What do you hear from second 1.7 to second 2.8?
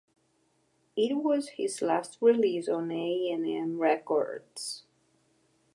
last release